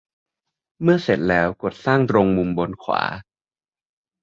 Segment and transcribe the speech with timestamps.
[0.81, 3.03] เมื่อเสร็จแล้ว กดสร้างตรงมุมบนขวา